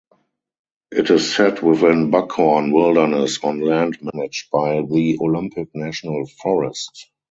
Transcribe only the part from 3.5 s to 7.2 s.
land managed by the Olympic National Forest.